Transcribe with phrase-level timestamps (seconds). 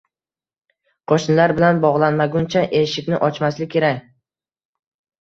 [1.11, 4.05] qo‘shnilar bilan bog‘lanmaguncha eshikni ochmaslik kerak.